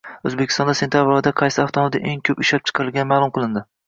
O‘zbekistonda 0.27 0.73
sentabr 0.79 1.11
oyida 1.15 1.33
qaysi 1.41 1.61
avtomobil 1.63 2.07
eng 2.13 2.23
ko‘p 2.31 2.41
ishlab 2.45 2.65
chiqarilgani 2.71 3.07
ma’lum 3.13 3.35
qilindi 3.37 3.63